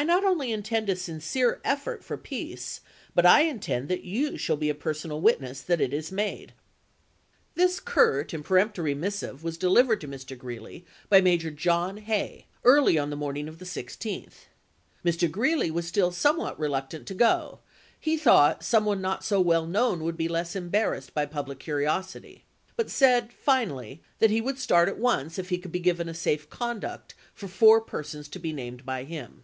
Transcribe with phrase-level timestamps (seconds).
[0.00, 2.80] I not only intend a sincere effort for Greeiey, peace,
[3.16, 5.22] but I intend that you shall be a personal ise*.
[5.24, 5.24] ms.
[5.24, 6.52] witness that it is made."
[7.56, 7.58] 190 ABRAHAM LINCOLN Lincoln to Hay, July 16, 1864.
[7.58, 7.58] MS.
[7.58, 10.38] This curt and peremptory missive was delivered to Mr.
[10.38, 14.32] Greeley by Major John Hay early on the morning of the 16th.
[15.04, 15.30] Mr.
[15.30, 17.58] Greeley was still some what reluctant to go;
[17.98, 22.44] he thought some one not so well known would be less embarrassed by public curiosity;
[22.76, 26.14] but said finally that he would start at once if he could be given a
[26.14, 29.42] safe conduct for four persons, to be named by him.